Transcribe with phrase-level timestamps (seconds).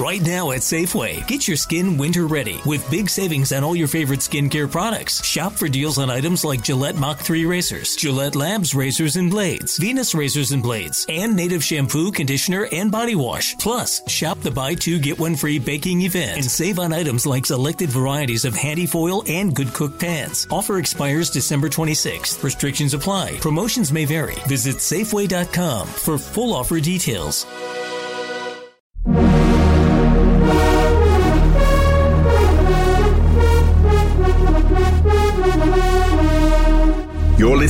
[0.00, 3.86] Right now at Safeway, get your skin winter ready with big savings on all your
[3.86, 5.22] favorite skincare products.
[5.22, 9.76] Shop for deals on items like Gillette Mach 3 razors, Gillette Labs razors and blades,
[9.76, 13.58] Venus razors and blades, and native shampoo, conditioner, and body wash.
[13.58, 17.44] Plus, shop the buy two get one free baking event and save on items like
[17.44, 20.46] selected varieties of handy foil and good cook pans.
[20.50, 22.42] Offer expires December 26th.
[22.42, 23.36] Restrictions apply.
[23.40, 24.36] Promotions may vary.
[24.48, 27.44] Visit Safeway.com for full offer details.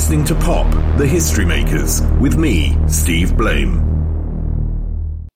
[0.01, 0.67] Listening to Pop,
[0.97, 3.77] the History Makers, with me, Steve Blame.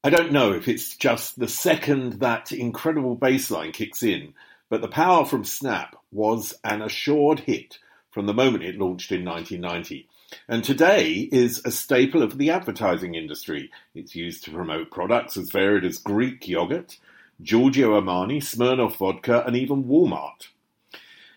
[0.03, 4.33] I don't know if it's just the second that incredible bass line kicks in,
[4.71, 7.79] but the power from Snap was an assured hit
[8.11, 10.09] from the moment it launched in 1990.
[10.49, 13.71] And today is a staple of the advertising industry.
[13.95, 16.97] It's used to promote products as varied as Greek yogurt,
[17.43, 20.49] Giorgio Armani, Smirnoff vodka, and even Walmart.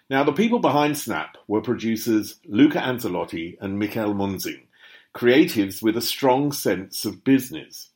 [0.09, 4.63] Now, the people behind Snap were producers Luca Anzilotti and Michael Münzing,
[5.13, 7.89] creatives with a strong sense of business.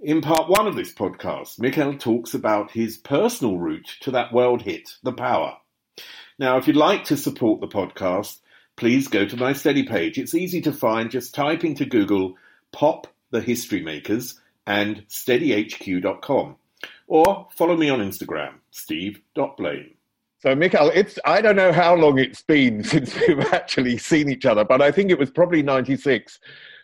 [0.00, 4.62] In part one of this podcast, Michael talks about his personal route to that world
[4.62, 5.56] hit, The Power.
[6.38, 8.38] Now, if you'd like to support the podcast,
[8.76, 10.18] please go to my steady page.
[10.18, 12.36] It's easy to find, just type into Google
[12.72, 16.56] Pop the History Makers and steadyhq.com.
[17.06, 19.97] Or follow me on Instagram, steve.blame.
[20.40, 24.46] So, Mikhail, it's I don't know how long it's been since we've actually seen each
[24.46, 26.38] other, but I think it was probably '96.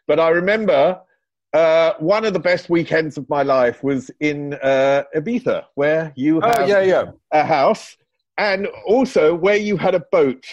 [0.06, 1.00] But I remember
[1.52, 6.40] uh, one of the best weekends of my life was in uh, Ibiza, where you
[6.42, 7.04] oh, have yeah, yeah.
[7.30, 7.96] a house,
[8.36, 10.44] and also where you had a boat.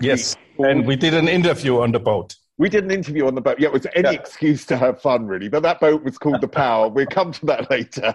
[0.00, 2.36] Yes, and we did an interview on the boat.
[2.62, 3.58] We did an interview on the boat.
[3.58, 4.20] Yeah, it was any Yeah.
[4.20, 5.48] excuse to have fun, really.
[5.48, 6.88] But that boat was called the Power.
[6.88, 8.14] We'll come to that later.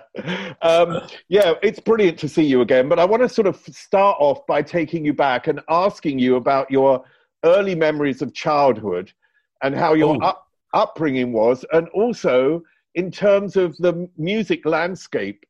[0.62, 2.88] Um, yeah, it's brilliant to see you again.
[2.88, 6.38] But I want to sort of start off by taking you back and asking you
[6.38, 7.04] about your
[7.44, 9.12] early memories of childhood
[9.64, 12.64] and how your up, upbringing was, and also
[12.96, 15.46] in terms of the music landscape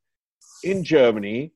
[0.63, 1.51] in Germany.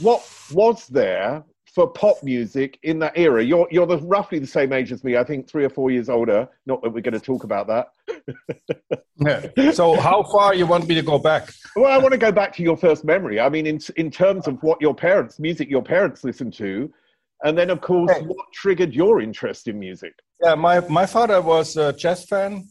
[0.00, 1.44] What was there
[1.74, 3.42] for pop music in that era?
[3.42, 5.16] You're you're the, roughly the same age as me.
[5.16, 6.48] I think three or four years older.
[6.66, 7.88] Not that we're going to talk about that.
[9.24, 9.70] Yeah.
[9.72, 11.48] So, how far you want me to go back?
[11.76, 13.38] Well, I want to go back to your first memory.
[13.38, 16.92] I mean, in in terms of what your parents, music your parents listened to,
[17.44, 18.26] and then of course, Okay.
[18.26, 20.14] what triggered your interest in music?
[20.42, 22.64] Yeah, my, my father was a jazz fan.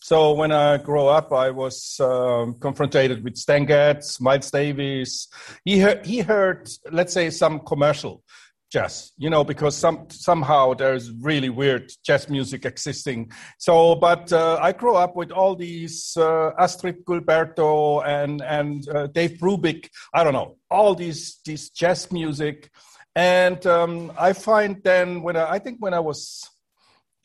[0.00, 5.28] So when I grew up, I was um, confronted with Stan Getz, Miles Davis.
[5.64, 8.22] He heard, he heard, let's say, some commercial
[8.70, 13.30] jazz, you know, because some somehow there's really weird jazz music existing.
[13.58, 19.06] So, but uh, I grew up with all these uh, Astrud Gilberto and and uh,
[19.08, 19.88] Dave Brubeck.
[20.12, 22.70] I don't know all these these jazz music,
[23.14, 26.48] and um, I find then when I, I think when I was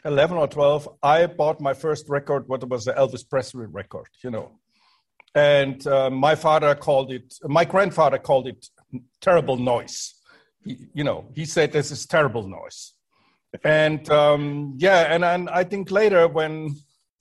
[0.05, 4.31] 11 or 12, I bought my first record, what was the Elvis Presley record, you
[4.31, 4.59] know.
[5.35, 8.67] And uh, my father called it, my grandfather called it
[9.21, 10.15] terrible noise.
[10.65, 12.93] He, you know, he said this is terrible noise.
[13.63, 16.75] And um, yeah, and, and I think later when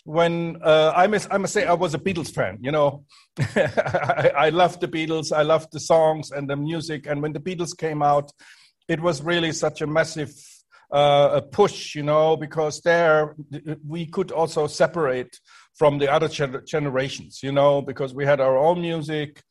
[0.04, 2.58] when uh, I must I must say I was a Beatles fan.
[2.60, 3.04] You know,
[3.38, 5.32] I, I loved the Beatles.
[5.32, 7.06] I loved the songs and the music.
[7.06, 8.32] And when the Beatles came out,
[8.88, 10.32] it was really such a massive
[10.92, 11.94] uh, a push.
[11.94, 13.36] You know, because there
[13.86, 15.38] we could also separate
[15.74, 17.40] from the other generations.
[17.42, 19.42] You know, because we had our own music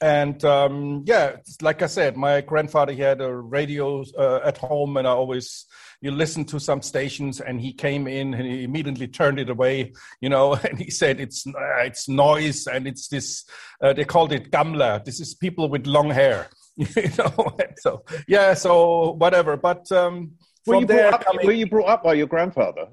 [0.00, 4.96] and um, yeah, like I said, my grandfather he had a radio uh, at home,
[4.96, 5.66] and I always
[6.00, 9.92] you listen to some stations, and he came in and he immediately turned it away,
[10.20, 13.44] you know, and he said it's uh, it's noise and it's this
[13.82, 15.04] uh, they called it gamla.
[15.04, 16.86] This is people with long hair, you
[17.18, 17.56] know.
[17.78, 19.56] so yeah, so whatever.
[19.56, 20.32] But um,
[20.66, 22.86] were you, up, coming, were you brought up by your grandfather?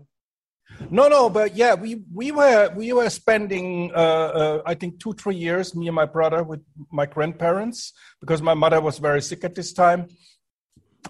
[0.90, 5.14] No, no, but yeah, we we were we were spending uh, uh, I think two
[5.14, 9.44] three years me and my brother with my grandparents because my mother was very sick
[9.44, 10.08] at this time,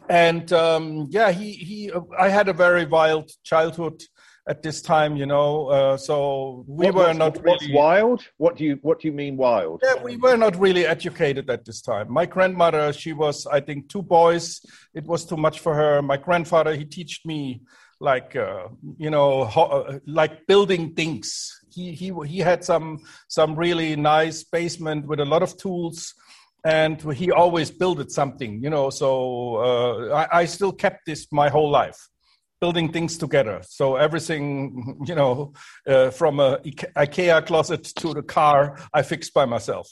[0.10, 4.02] and um, yeah, he he I had a very wild childhood
[4.48, 5.68] at this time, you know.
[5.68, 8.24] Uh, so we what, were not really wild.
[8.38, 9.82] What do you what do you mean wild?
[9.84, 12.12] Yeah, we were not really educated at this time.
[12.12, 14.62] My grandmother, she was I think two boys.
[14.94, 16.02] It was too much for her.
[16.02, 17.62] My grandfather, he taught me
[18.00, 21.62] like uh, you know ho- uh, like building things.
[21.74, 26.14] He he he had some some really nice basement with a lot of tools
[26.66, 28.90] and he always built something you know.
[28.90, 32.10] So uh, I, I, still kept this my whole life
[32.60, 33.62] building things together.
[33.64, 35.54] So everything you know
[35.88, 36.58] uh, from a
[36.98, 39.88] ikea closet to the car i fixed by myself.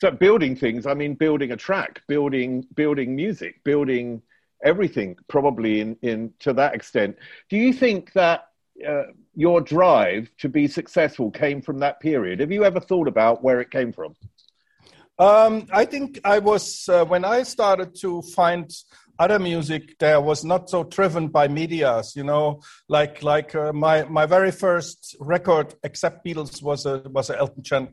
[0.00, 4.22] So building things i mean building a track building building music building
[4.64, 7.16] everything probably in, in to that extent.
[7.48, 8.48] Do you think that
[8.86, 9.04] uh,
[9.34, 12.40] your drive to be successful came from that period?
[12.40, 14.14] Have you ever thought about where it came from?
[15.18, 18.70] Um, I think I was uh, when I started to find
[19.18, 24.04] other music there was not so driven by medias you know like like uh, my
[24.04, 27.88] my very first record except beatles was a was a elton john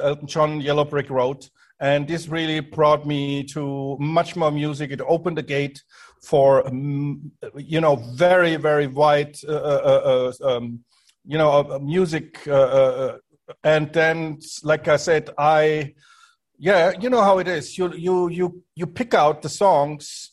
[0.00, 1.46] elton john yellow brick road
[1.82, 4.92] and this really brought me to much more music.
[4.92, 5.82] It opened the gate
[6.22, 10.84] for um, you know very very wide uh, uh, uh, um,
[11.26, 12.46] you know uh, music.
[12.46, 13.16] Uh, uh,
[13.64, 15.94] and then, like I said, I
[16.56, 17.76] yeah, you know how it is.
[17.76, 20.30] You you you you pick out the songs,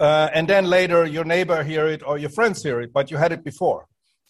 [0.00, 3.30] and then later your neighbor hear it or your friends hear it, but you had
[3.30, 3.86] it before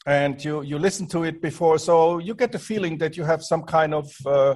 [0.06, 3.42] and you you listen to it before so you get the feeling that you have
[3.42, 4.54] some kind of uh,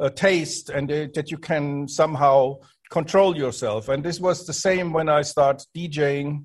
[0.00, 2.56] uh, taste and uh, that you can somehow
[2.90, 3.88] control yourself.
[3.88, 6.44] And this was the same when I started DJing.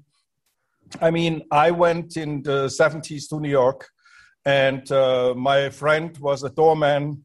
[1.01, 3.89] I mean, I went in the 70s to New York,
[4.45, 7.23] and uh, my friend was a doorman.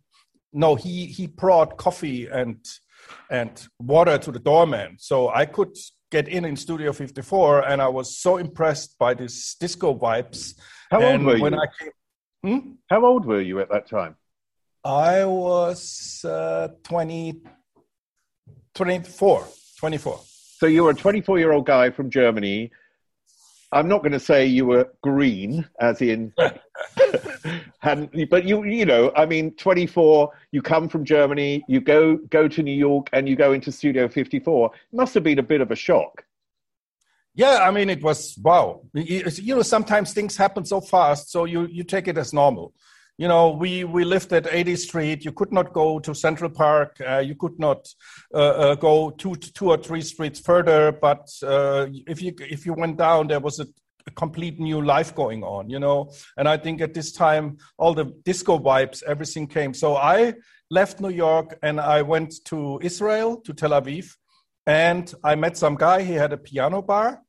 [0.53, 2.59] No, he, he brought coffee and,
[3.31, 4.97] and water to the doorman.
[4.99, 5.77] So I could
[6.11, 10.59] get in in Studio 54, and I was so impressed by these disco vibes.
[10.91, 11.61] How and old were you?
[11.81, 11.91] Came,
[12.45, 12.71] hmm?
[12.91, 14.17] How old were you at that time?
[14.85, 17.41] I was uh, 20,
[18.75, 19.49] 24,
[19.79, 20.21] 24.
[20.25, 22.73] So you were a 24 year old guy from Germany.
[23.71, 26.35] I'm not going to say you were green, as in,
[27.79, 30.31] hadn't, but you, you know, I mean, 24.
[30.51, 34.09] You come from Germany, you go go to New York, and you go into Studio
[34.09, 34.73] 54.
[34.75, 36.25] It must have been a bit of a shock.
[37.35, 38.83] Yeah, I mean, it was wow.
[38.93, 42.75] You know, sometimes things happen so fast, so you you take it as normal
[43.19, 45.25] you know, we, we lived at 80th Street.
[45.25, 46.97] You could not go to Central Park.
[47.07, 47.87] Uh, you could not
[48.35, 50.93] uh, uh, go two, two or three streets further.
[50.93, 53.67] But uh, if you if you went down, there was a,
[54.07, 55.69] a, complete new life going on.
[55.69, 59.75] You know, and I think at this time, all the disco vibes, everything came.
[59.75, 60.35] So I
[60.71, 64.07] left New York and I went to Israel, to Tel Aviv,
[64.67, 66.03] and I met some guy.
[66.03, 67.21] He had a piano bar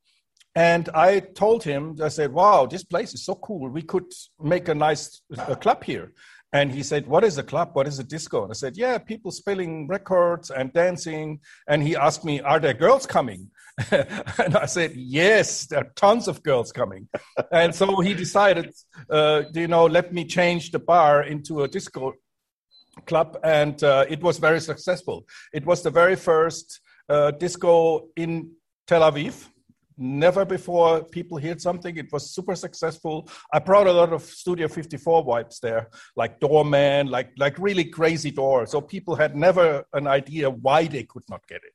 [0.54, 3.68] and I told him, I said, wow, this place is so cool.
[3.68, 6.12] We could make a nice a club here.
[6.54, 7.70] And he said, What is a club?
[7.72, 8.44] What is a disco?
[8.44, 11.40] And I said, Yeah, people spilling records and dancing.
[11.68, 13.50] And he asked me, Are there girls coming?
[13.90, 17.08] and I said, Yes, there are tons of girls coming.
[17.50, 18.72] and so he decided,
[19.10, 22.12] uh, you know, let me change the bar into a disco
[23.04, 23.36] club.
[23.42, 25.26] And uh, it was very successful.
[25.52, 28.52] It was the very first uh, disco in
[28.86, 29.48] Tel Aviv
[29.96, 31.96] never before people heard something.
[31.96, 33.28] It was super successful.
[33.52, 38.30] I brought a lot of Studio 54 vibes there, like Doorman, like like really crazy
[38.30, 38.66] door.
[38.66, 41.72] So people had never an idea why they could not get it.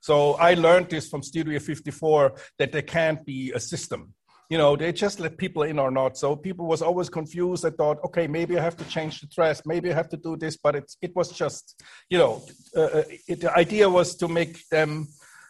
[0.00, 4.14] So I learned this from Studio 54 that there can't be a system.
[4.48, 6.16] You know, they just let people in or not.
[6.16, 7.66] So people was always confused.
[7.66, 10.36] I thought, okay, maybe I have to change the dress, maybe I have to do
[10.36, 12.44] this, but it's it was just, you know,
[12.76, 15.08] uh, uh it, the idea was to make them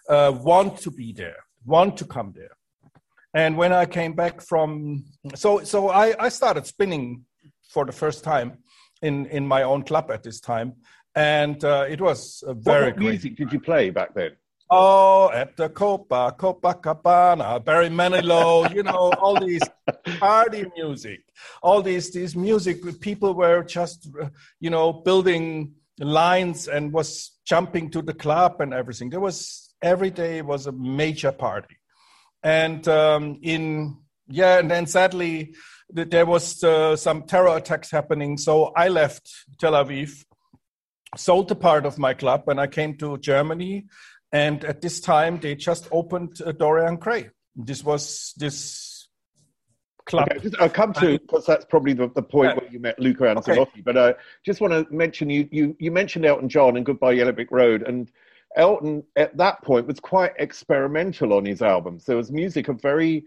[0.08, 2.56] uh, want to be there want to come there.
[3.34, 5.04] And when I came back from,
[5.34, 7.24] so so I, I started spinning
[7.68, 8.58] for the first time
[9.02, 10.74] in in my own club at this time,
[11.14, 14.32] and uh, it was very what music did you play back then?
[14.68, 19.62] Oh, at the Copa, Copacabana, Barry Manilow, you know, all these
[20.18, 21.20] party music,
[21.62, 23.00] all these these music.
[23.00, 24.08] People were just,
[24.58, 29.10] you know, building lines and was jumping to the club and everything.
[29.10, 31.76] There was every day was a major party,
[32.42, 33.96] and um, in
[34.28, 35.54] yeah, and then sadly
[35.88, 38.36] there was uh, some terror attacks happening.
[38.36, 39.30] So I left
[39.60, 40.24] Tel Aviv,
[41.16, 43.86] sold a part of my club, and I came to Germany
[44.32, 47.30] and at this time, they just opened uh, Dorian Gray.
[47.54, 49.08] This was this
[50.04, 50.28] club.
[50.36, 52.54] Okay, I'll come to because that's probably the, the point yeah.
[52.56, 53.60] where you met Luca Anzilotti.
[53.60, 53.80] Okay.
[53.82, 54.14] But I
[54.44, 57.82] just want to mention you, you you mentioned Elton John and Goodbye Yellow Brick Road,
[57.82, 58.10] and
[58.56, 62.04] Elton at that point was quite experimental on his albums.
[62.04, 63.24] There was music of very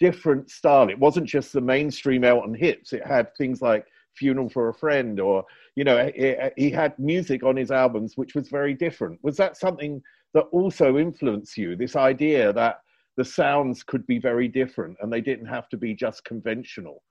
[0.00, 0.88] different style.
[0.88, 2.92] It wasn't just the mainstream Elton hits.
[2.92, 5.44] It had things like Funeral for a Friend, or
[5.74, 6.10] you know,
[6.56, 9.22] he had music on his albums which was very different.
[9.22, 10.02] Was that something
[10.36, 12.80] that also influence you this idea that
[13.16, 17.02] the sounds could be very different and they didn't have to be just conventional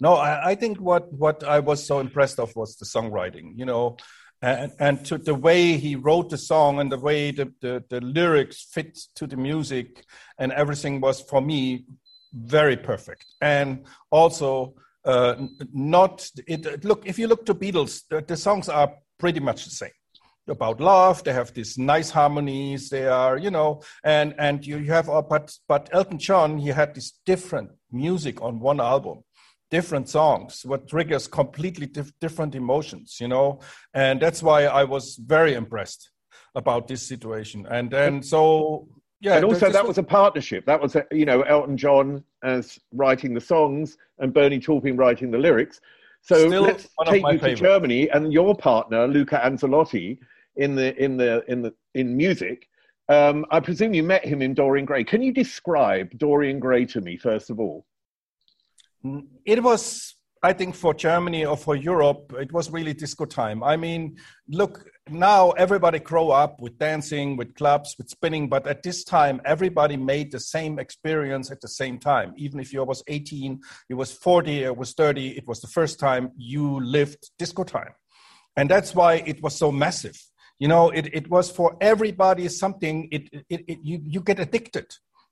[0.00, 3.66] no i, I think what what i was so impressed of was the songwriting you
[3.66, 3.98] know
[4.44, 8.00] and, and to the way he wrote the song and the way the, the, the
[8.02, 10.04] lyrics fit to the music
[10.38, 11.86] and everything was for me
[12.34, 13.24] very perfect.
[13.40, 14.74] And also
[15.04, 19.64] uh, not it look if you look to beatles the, the songs are pretty much
[19.64, 19.96] the same.
[20.46, 24.92] About love they have these nice harmonies they are you know and and you, you
[24.92, 29.24] have uh, but but elton john he had this different music on one album
[29.70, 33.60] different songs what triggers completely dif- different emotions you know
[33.94, 36.10] and that's why i was very impressed
[36.54, 38.86] about this situation and then so
[39.20, 42.78] yeah and also that was a partnership that was a, you know elton john as
[42.92, 45.80] writing the songs and bernie taupin writing the lyrics
[46.24, 50.18] so Still let's take you to Germany and your partner Luca Anzilotti
[50.56, 52.66] in the in the in the in music.
[53.10, 55.04] Um, I presume you met him in Dorian Gray.
[55.04, 57.84] Can you describe Dorian Gray to me first of all?
[59.04, 63.62] Mm, it was, I think, for Germany or for Europe, it was really disco time.
[63.62, 64.16] I mean,
[64.48, 69.40] look, now everybody grow up with dancing, with clubs, with spinning, but at this time,
[69.44, 72.32] everybody made the same experience at the same time.
[72.36, 75.98] Even if you was 18, you was 40, it was 30, it was the first
[76.00, 77.92] time you lived disco time.
[78.56, 80.18] And that's why it was so massive
[80.58, 84.86] you know it, it was for everybody something it, it, it you, you get addicted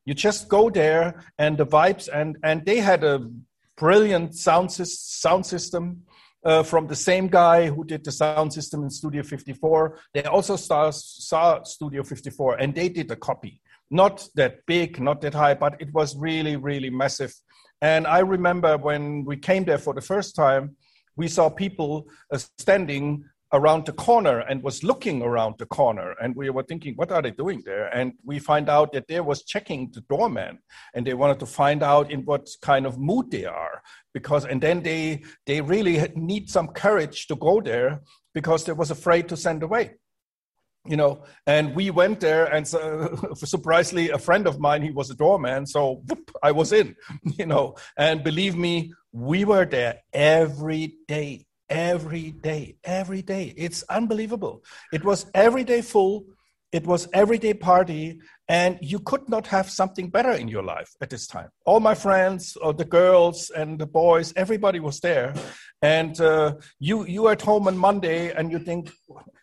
[0.05, 3.31] you just go there and the vibes and and they had a
[3.77, 6.03] brilliant sound, sound system
[6.45, 10.57] uh, from the same guy who did the sound system in studio 54 they also
[10.57, 13.61] saw, saw studio 54 and they did a copy.
[13.91, 17.35] Not that big not that high but it was really really massive.
[17.81, 20.77] And i remember when we came there for the first time
[21.17, 26.35] we saw people uh, standing around the corner and was looking around the corner and
[26.35, 27.87] we were thinking what are they doing there?
[27.89, 30.59] And we find out that they was checking the doorman
[30.95, 33.83] and they wanted to find out in what kind of mood they are
[34.15, 38.01] because and then they they really need some courage to go there
[38.35, 39.93] because they was afraid to send away
[40.85, 41.23] you know?
[41.47, 45.67] And we went there and so, surprisingly a friend of mine he was a doorman
[45.67, 46.97] so whoop, i was in
[47.39, 47.77] you know?
[47.97, 53.55] And believe me we were there every day every day, every day.
[53.57, 54.63] It's unbelievable.
[54.93, 56.27] It was every day full.
[56.71, 61.11] It was everyday party, and you could not have something better in your life at
[61.11, 61.49] this time.
[61.67, 65.35] All my friends, or the girls and the boys, everybody was there,
[65.83, 68.91] and uh, you you at home on Monday, and you think,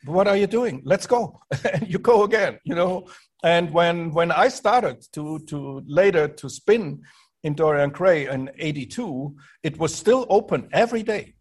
[0.05, 0.81] "What are you doing?
[0.85, 1.39] Let's go!"
[1.73, 3.07] and you go again, you know.
[3.43, 7.03] And when when I started to to later to spin
[7.43, 11.35] in Dorian Gray in '82, it was still open every day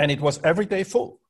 [0.00, 1.20] and it was every day full.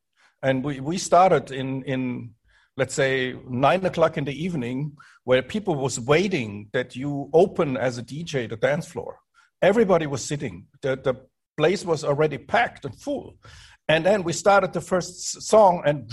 [0.42, 2.30] And we, we started in, in,
[2.76, 7.98] let's say, nine o'clock in the evening, where people was waiting that you open as
[7.98, 9.18] a DJ the dance floor.
[9.60, 10.68] Everybody was sitting.
[10.82, 11.14] The, the
[11.56, 13.36] place was already packed and full.
[13.88, 16.08] And then we started the first song, and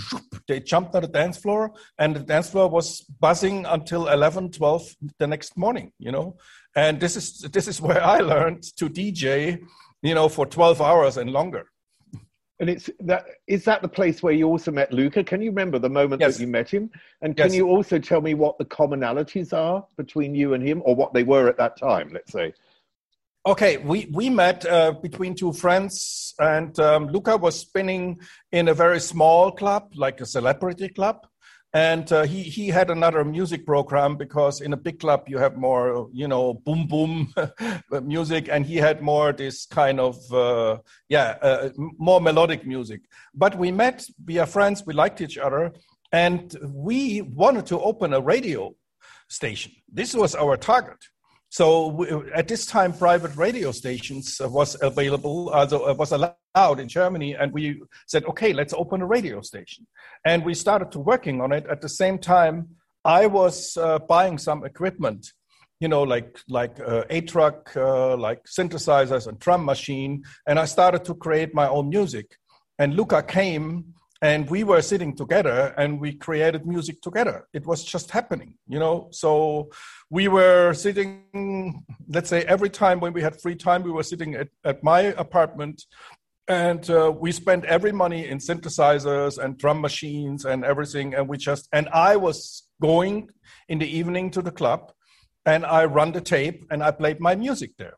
[0.48, 4.96] they jumped on the dance floor, and the dance floor was buzzing until 11, 12
[5.20, 6.36] the next morning, you know.
[6.74, 9.62] And this is this is where I learned to DJ,
[10.02, 11.68] you know, for 12 hours and longer.
[12.60, 15.22] And it's that is that the place where you also met Luca?
[15.22, 16.36] Can you remember the moment yes.
[16.36, 16.90] that you met him?
[17.22, 17.54] And can yes.
[17.54, 21.22] you also tell me what the commonalities are between you and him, or what they
[21.22, 22.10] were at that time?
[22.12, 22.52] Let's say.
[23.46, 28.74] Okay, we we met uh, between two friends, and um, Luca was spinning in a
[28.74, 31.27] very small club, like a celebrity club,
[31.74, 35.56] and uh, he he had another music program because in a big club you have
[35.56, 37.32] more you know boom boom
[38.02, 38.48] music.
[38.50, 43.02] And he had more this kind of uh, yeah uh, more melodic music.
[43.34, 45.72] But we met we are friends we liked each other
[46.10, 48.74] and we wanted to open a radio
[49.28, 49.72] station.
[49.92, 50.98] This was our target
[51.50, 57.52] so at this time, private radio stations was available, uh, was allowed in Germany, and
[57.52, 59.86] we said, okay, let's open a radio station,
[60.26, 61.66] and we started to working on it.
[61.70, 62.68] At the same time,
[63.04, 65.32] I was uh, buying some equipment,
[65.80, 70.66] you know, like like uh, a truck, uh, like synthesizers and drum machine, and I
[70.66, 72.36] started to create my own music.
[72.78, 77.84] And Luca came and we were sitting together and we created music together it was
[77.84, 79.70] just happening you know so
[80.10, 84.34] we were sitting let's say every time when we had free time we were sitting
[84.34, 85.84] at, at my apartment
[86.48, 91.36] and uh, we spent every money in synthesizers and drum machines and everything and we
[91.36, 93.28] just and i was going
[93.68, 94.92] in the evening to the club
[95.44, 97.96] and i run the tape and i played my music there.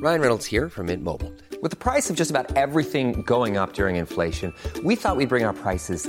[0.00, 1.32] Ryan reynolds here from mint mobile.
[1.60, 4.54] With the price of just about everything going up during inflation,
[4.84, 6.08] we thought we'd bring our prices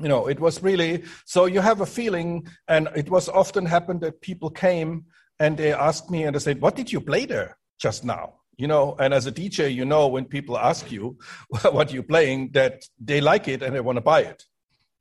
[0.00, 4.00] You know it was really so you have a feeling and it was often happened
[4.00, 5.04] that people came
[5.38, 8.66] and they asked me and they said what did you play there just now you
[8.66, 11.18] know and as a dj you know when people ask you
[11.72, 14.44] what you're playing that they like it and they want to buy it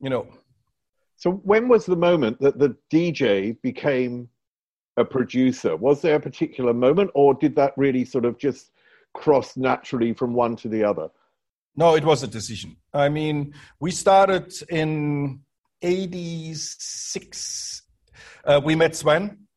[0.01, 0.27] you know
[1.19, 4.29] So when was the moment that the DJ became
[4.95, 5.75] a producer?
[5.75, 8.71] Was there a particular moment, or did that really sort of just
[9.13, 11.09] cross naturally from one to the other?
[11.79, 12.75] No, it was a decision.
[12.93, 15.39] I mean, we started in
[15.81, 17.83] 86.
[18.43, 19.47] Uh, we met Sven,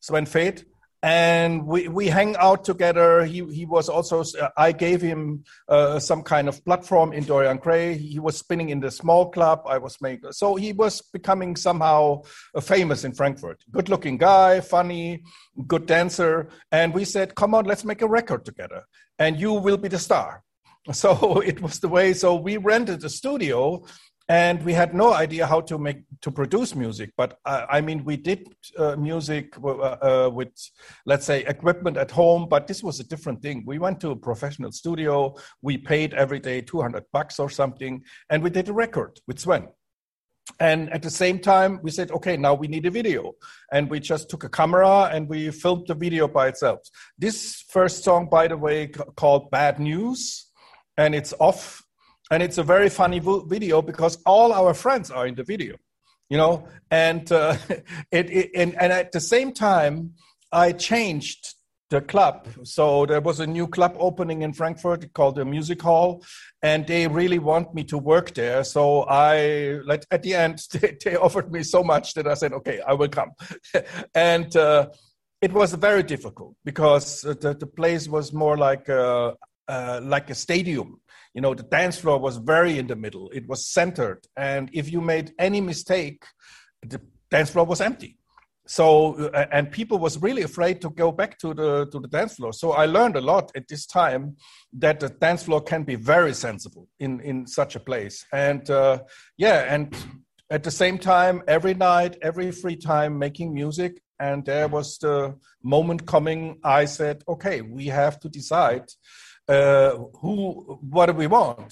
[0.00, 0.64] Sven Väth,
[1.02, 3.26] and we, we hang out together.
[3.26, 4.24] He, he was also,
[4.56, 7.98] I gave him uh, some kind of platform in Dorian Gray.
[7.98, 9.60] He was spinning in the small club.
[9.66, 12.22] I was making, so he was becoming somehow
[12.54, 13.62] uh, famous in Frankfurt.
[13.70, 15.24] Good looking guy, funny,
[15.66, 16.48] good dancer.
[16.72, 18.86] And we said, come on, let's make a record together
[19.18, 20.42] and you will be the star.
[20.92, 22.12] So it was the way.
[22.14, 23.84] So we rented a studio,
[24.28, 27.10] and we had no idea how to make to produce music.
[27.16, 28.46] But uh, I mean, we did
[28.78, 30.52] uh, music uh, uh, with,
[31.04, 32.48] let's say, equipment at home.
[32.48, 33.64] But this was a different thing.
[33.66, 35.34] We went to a professional studio.
[35.62, 39.40] We paid every day two hundred bucks or something, and we did a record with
[39.40, 39.68] Sven.
[40.58, 43.32] And at the same time, we said, okay, now we need a video.
[43.72, 46.80] And we just took a camera and we filmed the video by itself.
[47.16, 50.49] This first song, by the way, called Bad News,
[50.96, 51.82] and it's off.
[52.30, 55.76] And it's a very funny video because all our friends are in the video,
[56.28, 56.68] you know.
[56.90, 57.56] And uh,
[58.12, 60.12] it, it and, and at the same time,
[60.52, 61.54] I changed
[61.90, 62.46] the club.
[62.62, 66.24] So there was a new club opening in Frankfurt called the Music Hall,
[66.62, 68.62] and they really want me to work there.
[68.64, 72.52] So I, like, at the end, they, they offered me so much that I said,
[72.52, 73.32] okay, I will come.
[74.14, 74.88] and uh,
[75.42, 79.34] it was very difficult because uh, the, the place was more like a,
[79.70, 81.00] uh, like a stadium.
[81.34, 83.30] You know, the dance floor was very in the middle.
[83.30, 86.24] It was centered, and if you made any mistake,
[86.82, 88.18] the dance floor was empty.
[88.66, 92.34] So uh, and people was really afraid to go back to the to the dance
[92.36, 92.52] floor.
[92.52, 94.36] So i learned a lot at this time
[94.74, 98.24] that the dance floor can be very sensible in in such a place.
[98.32, 98.98] And uh,
[99.36, 99.96] yeah and
[100.50, 103.92] at the same time every night every free time making music.
[104.20, 108.86] And there was the moment coming i said okay we have to decide
[109.54, 110.34] uh, who
[110.94, 111.70] what do we want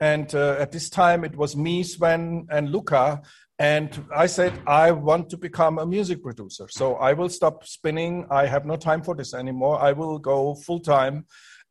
[0.00, 3.20] and uh, at this time it was me sven and luca
[3.58, 6.66] and I said, I want to become a music producer.
[6.68, 8.26] So I will stop spinning.
[8.30, 9.80] I have no time for this anymore.
[9.80, 11.24] I will go full time.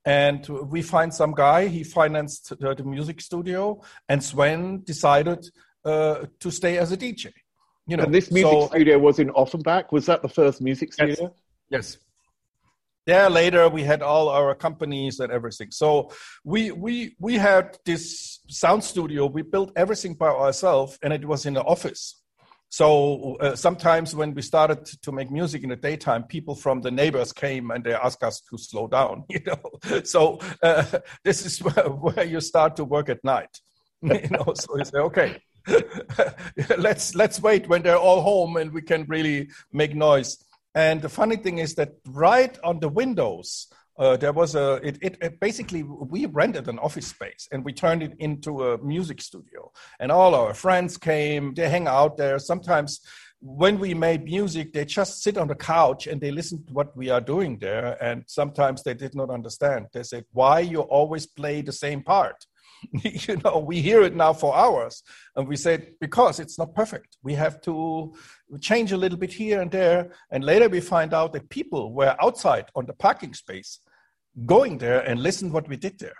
[0.03, 5.45] And we find some guy, he financed the, the music studio, and Sven decided
[5.83, 7.31] uh, to stay as a DJ.
[7.87, 9.91] You know, and this music so- studio was in Offenbach.
[9.91, 11.13] Was that the first music Yes.
[11.13, 11.35] studio?
[11.69, 11.97] Yes.
[13.05, 15.71] There later we had all our companies and everything.
[15.71, 16.11] So
[16.43, 19.27] we we we had this sound studio.
[19.27, 22.21] We built everything by ourselves, and it was in the office.
[22.69, 26.91] So uh, sometimes when we started to make music in the daytime, people from the
[26.91, 29.23] neighbors came and they asked us to slow down.
[29.29, 30.83] You know, so uh,
[31.23, 33.61] this is where, where you start to work at night.
[34.01, 35.37] You know, so you say, okay,
[36.77, 40.37] let's let's wait when they're all home and we can really make noise.
[40.75, 44.97] And the funny thing is that right on the windows, uh, there was a it,
[45.01, 49.21] it, it basically we rented an office space and we turned it into a music
[49.21, 49.71] studio.
[50.01, 52.37] And all our friends came they hang out there.
[52.39, 52.99] Sometimes
[53.39, 56.95] when we made music they just sit on the couch and they listen to what
[56.97, 57.97] we are doing there.
[58.03, 59.87] And sometimes they did not understand.
[59.93, 62.45] They said why you always play the same part
[63.03, 65.03] you know we hear it now for hours
[65.35, 67.17] and we said because it's not perfect.
[67.23, 68.13] We have to
[68.61, 70.11] change a little bit here and there.
[70.31, 73.79] And later we find out that people were outside on the parking space
[74.45, 76.17] going there and listen what we did there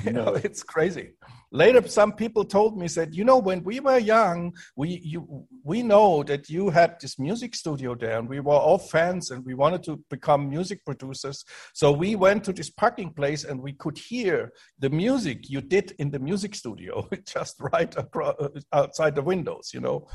[0.04, 1.12] you know it's crazy.
[1.52, 5.82] Later some people told me said you know when we were young we you we
[5.82, 9.54] know that you had this music studio there and we were all fans and we
[9.54, 11.44] wanted to become music producers.
[11.72, 15.92] So we went to this parking place and we could hear the music you did
[15.98, 20.06] in the music studio just right across, uh, outside the windows you know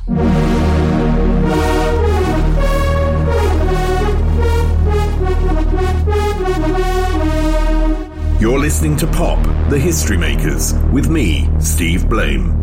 [8.41, 9.37] You're listening to Pop,
[9.69, 12.57] the History Makers, with me, Steve Blame.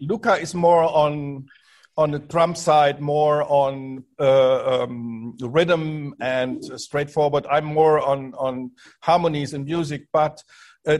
[0.00, 1.46] Luca is more on
[1.96, 7.44] on the drum side, more on uh, um, rhythm and straightforward.
[7.50, 8.70] I'm more on on
[9.02, 10.06] harmonies and music.
[10.12, 10.44] But
[10.86, 10.98] uh,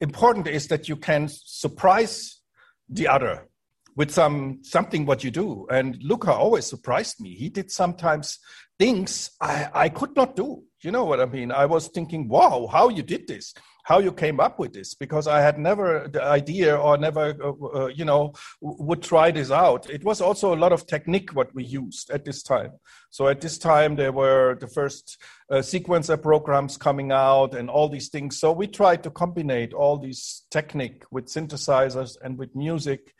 [0.00, 2.40] important is that you can surprise
[2.88, 3.46] the other
[3.96, 5.66] with some something what you do.
[5.70, 7.34] And Luca always surprised me.
[7.34, 8.38] He did sometimes
[8.78, 10.62] things I, I could not do.
[10.82, 11.50] You know what I mean?
[11.50, 13.54] I was thinking, wow, how you did this,
[13.84, 17.78] how you came up with this, because I had never the idea or never, uh,
[17.78, 19.88] uh, you know, would try this out.
[19.88, 22.72] It was also a lot of technique what we used at this time.
[23.10, 25.16] So at this time there were the first
[25.50, 28.38] uh, sequencer programs coming out and all these things.
[28.38, 33.14] So we tried to combine all these technique with synthesizers and with music.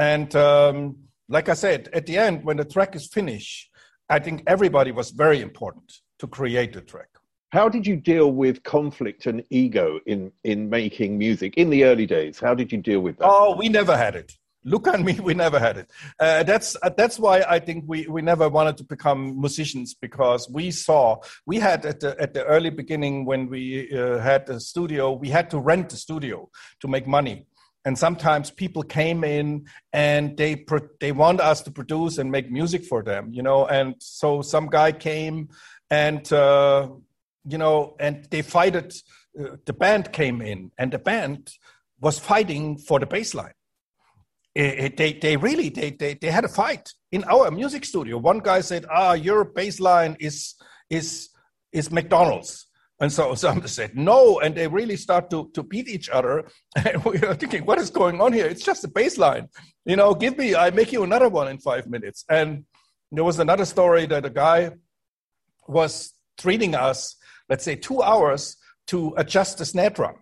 [0.00, 0.96] And um,
[1.28, 3.70] like I said, at the end, when the track is finished,
[4.08, 7.08] I think everybody was very important to create the track.
[7.50, 12.06] How did you deal with conflict and ego in in making music in the early
[12.06, 12.40] days?
[12.40, 13.28] How did you deal with that?
[13.28, 14.32] Oh, we never had it.
[14.64, 15.90] Look and me, we never had it.
[16.18, 20.48] Uh, that's uh, that's why I think we, we never wanted to become musicians because
[20.48, 24.60] we saw we had at the at the early beginning when we uh, had the
[24.60, 26.48] studio, we had to rent the studio
[26.80, 27.46] to make money.
[27.84, 32.50] And sometimes people came in and they pro- they want us to produce and make
[32.50, 33.66] music for them, you know.
[33.66, 35.48] And so some guy came
[35.90, 36.88] and uh,
[37.46, 38.92] you know, and they fighted.
[39.38, 41.52] Uh, the band came in, and the band
[42.00, 43.54] was fighting for the bass line.
[44.54, 48.18] It- it- they, they really they, they, they had a fight in our music studio.
[48.18, 50.54] One guy said, "Ah, your bass line is
[50.90, 51.30] is
[51.72, 52.66] is McDonald's,"
[53.00, 56.44] and so some said no, and they really start to to beat each other.
[56.76, 58.46] And we are thinking, "What is going on here?
[58.46, 59.48] It's just a baseline.
[59.86, 60.14] you know.
[60.14, 62.64] Give me, I make you another one in five minutes." And
[63.10, 64.72] there was another story that a guy
[65.66, 67.16] was treating us,
[67.48, 68.56] let's say, two hours
[68.88, 70.16] to adjust the snare drum,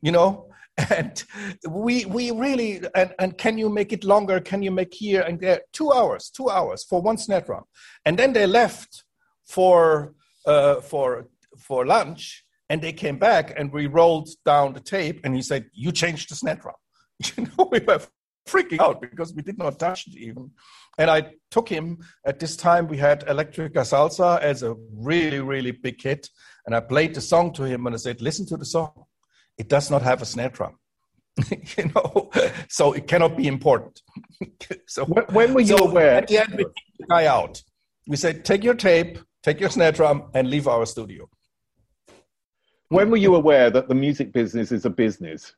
[0.00, 0.46] you know.
[0.90, 1.24] And
[1.68, 4.40] we we really and, and can you make it longer?
[4.40, 5.60] Can you make here and there?
[5.72, 7.64] Two hours, two hours for one snare drum,
[8.06, 9.04] and then they left
[9.44, 10.14] for
[10.46, 11.26] uh, for
[11.58, 15.66] for lunch, and they came back and we rolled down the tape, and he said,
[15.72, 16.74] "You changed the snare drum."
[17.36, 18.00] You know, we were
[18.48, 20.50] freaking out because we did not touch it even.
[20.98, 22.88] And I took him at this time.
[22.88, 26.28] We had Electrica Salsa as a really, really big hit.
[26.66, 29.04] And I played the song to him and I said, Listen to the song.
[29.56, 30.76] It does not have a snare drum.
[31.50, 32.30] you know,
[32.68, 34.02] so it cannot be important.
[34.86, 36.16] so When, were you so aware?
[36.16, 37.62] At the end, we kicked the guy out.
[38.08, 41.28] We said, Take your tape, take your snare drum, and leave our studio.
[42.90, 45.52] When were you aware that the music business is a business?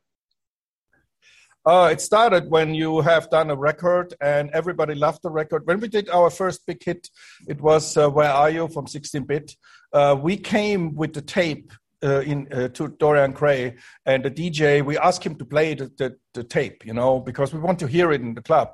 [1.64, 5.66] Uh, it started when you have done a record and everybody loved the record.
[5.66, 7.08] When we did our first big hit,
[7.46, 9.54] it was uh, Where Are You from 16 Bit.
[9.92, 11.70] Uh, we came with the tape
[12.02, 14.84] uh, in uh, to Dorian Gray and the DJ.
[14.84, 17.86] We asked him to play the, the, the tape, you know, because we want to
[17.86, 18.70] hear it in the club.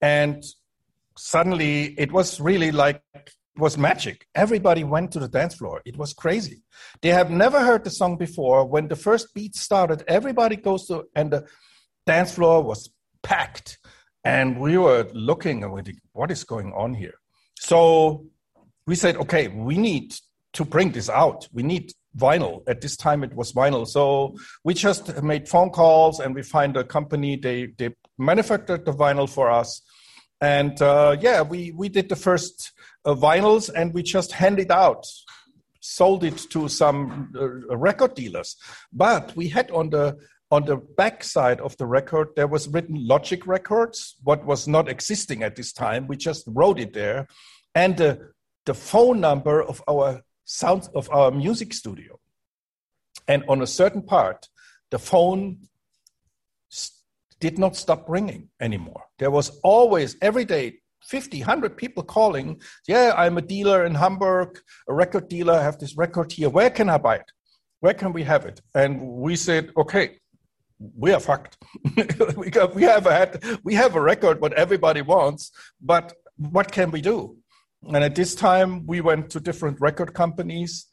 [0.00, 0.42] And
[1.18, 3.02] suddenly it was really like
[3.58, 4.26] was magic.
[4.34, 5.82] Everybody went to the dance floor.
[5.84, 6.62] It was crazy.
[7.02, 8.64] They have never heard the song before.
[8.66, 11.46] When the first beat started, everybody goes to and the
[12.06, 12.90] dance floor was
[13.22, 13.78] packed
[14.24, 17.14] And we were looking and we think, what is going on here?
[17.58, 18.26] So
[18.86, 20.14] we said, okay, we need
[20.54, 21.48] to bring this out.
[21.52, 22.62] We need vinyl.
[22.66, 23.86] At this time, it was vinyl.
[23.86, 27.36] So we just made phone calls and we find a company.
[27.36, 29.82] They they manufactured the vinyl for us,
[30.40, 32.72] and uh, yeah, we we did the first
[33.04, 35.06] uh, vinyls and we just handed out,
[35.80, 38.56] sold it to some uh, record dealers.
[38.92, 40.16] But we had on the
[40.50, 44.88] on the back side of the record there was written Logic Records, what was not
[44.88, 46.06] existing at this time.
[46.06, 47.26] We just wrote it there,
[47.74, 48.32] and the
[48.64, 52.18] the phone number of our sound of our music studio.
[53.26, 54.48] And on a certain part,
[54.90, 55.68] the phone
[57.40, 59.02] did not stop ringing anymore.
[59.18, 62.60] There was always, every day, 50, 100 people calling.
[62.86, 65.54] Yeah, I'm a dealer in Hamburg, a record dealer.
[65.54, 66.48] I have this record here.
[66.48, 67.30] Where can I buy it?
[67.80, 68.60] Where can we have it?
[68.74, 70.18] And we said, okay,
[70.78, 71.56] we are fucked.
[72.36, 77.00] we, we have had we have a record what everybody wants, but what can we
[77.00, 77.36] do?
[77.82, 80.87] And at this time, we went to different record companies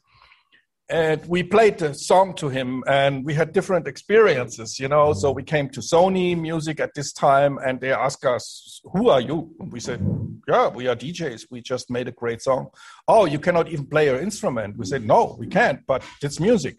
[0.88, 5.12] and we played the song to him and we had different experiences you know.
[5.12, 9.20] So we came to sony music at this time and they asked us who are
[9.20, 9.52] you?
[9.58, 10.00] And we said
[10.46, 12.68] yeah we are djs we just made a great song.
[13.08, 14.76] Oh you cannot even play your instrument.
[14.76, 16.78] We said no we can't but it's music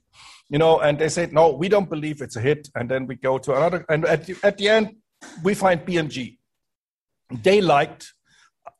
[0.49, 0.79] you know.
[0.79, 2.69] And they said no we don't believe it's a hit.
[2.75, 4.95] And then we go to another and at the, at the end
[5.43, 6.37] we find bmg
[7.31, 8.13] they liked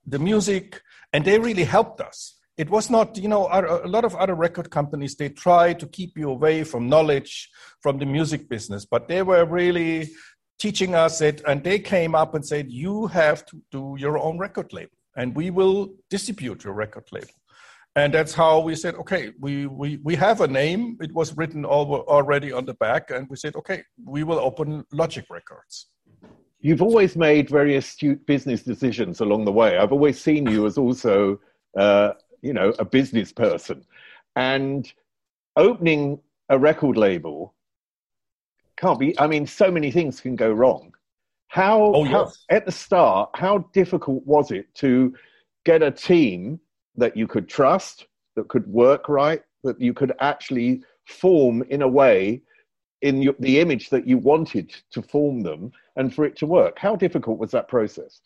[0.06, 4.16] the music and they really helped us it was not you know a lot of
[4.16, 7.50] other record companies they try to keep you away from knowledge
[7.82, 10.10] from the music business but they were really
[10.60, 14.38] teaching us it and they came up and said you have to do your own
[14.38, 17.28] record label and we will distribute your record label.
[17.96, 20.98] And that's how we said okay we we, we have a name.
[21.02, 25.26] It was written already on the back and we said okay we will open logic
[25.30, 25.88] records.
[26.60, 29.78] You've always made very astute business decisions along the way.
[29.78, 31.40] I've always seen you as also
[31.78, 33.86] uh, you know, a business person.
[34.36, 34.92] And
[35.56, 36.20] opening
[36.50, 37.54] a record label
[38.78, 40.94] can't be, I mean, so many things can go wrong.
[41.48, 42.12] How, oh, yes.
[42.50, 45.14] how at the start, how difficult was it to
[45.66, 46.60] get a team
[46.96, 51.88] that you could trust, that could work right, that you could actually form in a
[51.88, 52.42] way
[53.02, 56.78] in your, the image that you wanted to form them and for it to work?
[56.78, 58.22] How difficult was that process?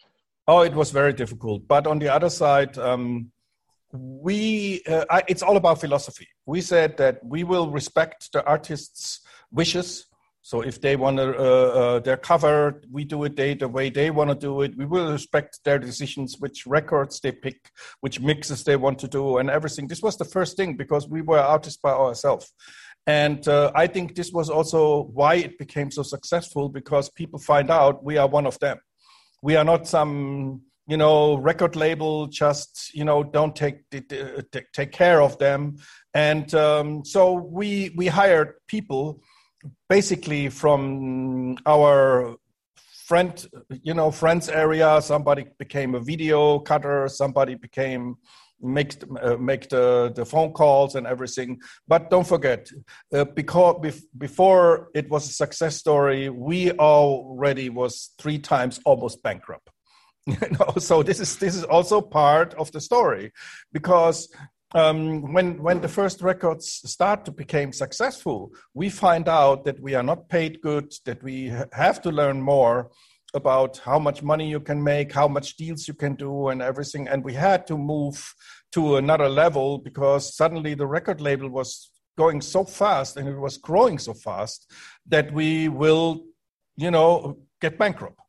[0.48, 1.68] Oh, it was very difficult.
[1.68, 3.32] But on the other side, um,
[3.94, 6.28] we uh, I, it's all about philosophy.
[6.46, 10.08] We said that we will respect the artist's wishes.
[10.44, 13.90] So if they want to uh, uh, their cover we do it they, the way
[13.90, 14.76] they want to do it.
[14.76, 19.38] We will respect their decisions which records they pick which mixes they want to do
[19.38, 19.88] and everything.
[19.88, 22.52] This was the first thing because we were artists by ourselves.
[23.08, 27.70] And uh, i think this was also why it became so successful because people find
[27.70, 28.78] out we are one of them.
[29.44, 33.78] We are not some you know record label just you know don't take
[34.74, 35.78] take care of them.
[36.14, 39.24] And um, so we we hired people
[39.88, 42.36] basically from our
[43.08, 43.34] friend
[43.84, 45.02] you know friends area.
[45.02, 47.08] Somebody became a video cutter.
[47.08, 48.18] Somebody became
[48.62, 48.92] make
[49.24, 51.62] uh, make the, the phone calls and everything.
[51.88, 52.70] But don't forget
[53.14, 59.24] uh, because bef- before it was a success story we already was three times almost
[59.24, 59.70] bankrupt
[60.78, 63.32] so this is this is also part of the story
[63.72, 64.34] because
[64.74, 69.96] um, when when the first records start to become successful we find out that we
[69.96, 72.92] are not paid good that we have to learn more
[73.34, 77.08] about how much money you can make how much deals you can do and everything.
[77.08, 78.34] And we had to move
[78.74, 83.58] to another level because suddenly the record label was going so fast and it was
[83.58, 84.72] growing so fast
[85.08, 86.24] that we will
[86.76, 88.21] you know get bankrupt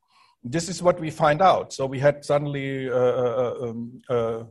[0.44, 1.72] this is what we find out.
[1.72, 4.44] So we had suddenly uh, uh, uh um, uh,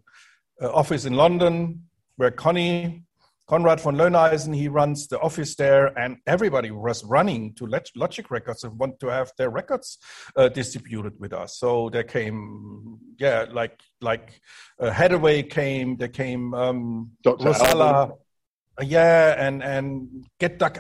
[0.62, 1.84] office in London
[2.18, 3.04] where Connie,
[3.48, 8.64] Konrad von Löhneisen, he runs the office there, and everybody was running to Logic Records
[8.64, 9.98] and want to have their records
[10.36, 11.58] uh, distributed with us.
[11.58, 14.40] So there came, yeah, like like
[14.80, 18.14] uh, Hathaway came, there came um, Rosella,
[18.82, 20.78] yeah, and and Get Duck,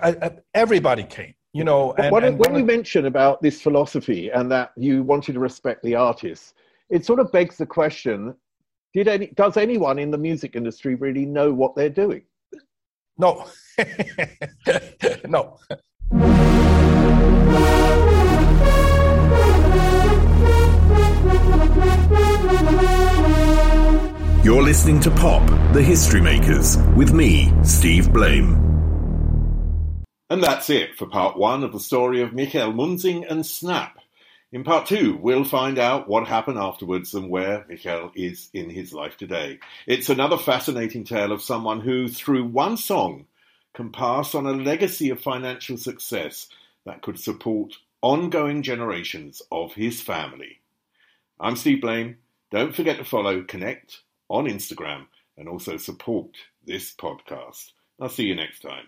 [0.54, 4.71] everybody came you know and, when, and when you mention about this philosophy and that
[4.77, 6.53] you wanted to respect the artists
[6.89, 8.33] it sort of begs the question
[8.93, 12.23] did any does anyone in the music industry really know what they're doing?
[13.17, 13.47] No.
[15.27, 15.57] No.
[24.43, 28.70] You're listening to Pop, the History Makers, with me, Steve Blame.
[30.32, 33.98] And that's it for part one of the story of Michael Münzing and Snap.
[34.54, 38.94] In part two, we'll find out what happened afterwards and where Michael is in his
[38.94, 39.60] life today.
[39.86, 43.26] It's another fascinating tale of someone who, through one song,
[43.74, 46.48] can pass on a legacy of financial success
[46.86, 50.62] that could support ongoing generations of his family.
[51.41, 52.20] I'm Steve Blame.
[52.52, 57.74] Don't forget to follow Connect on Instagram and also support this podcast.
[58.00, 58.88] I'll see you next time.